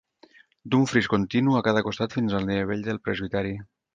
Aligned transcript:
D'un 0.75 0.87
fris 0.93 1.09
continu 1.15 1.59
a 1.59 1.61
cada 1.69 1.85
costat 1.89 2.17
fins 2.19 2.35
al 2.39 2.49
nivell 2.51 2.83
del 2.91 3.01
presbiteri. 3.09 3.55